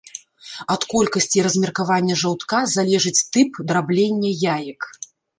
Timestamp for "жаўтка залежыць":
2.21-3.25